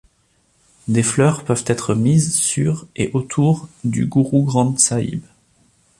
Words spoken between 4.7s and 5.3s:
Sahib.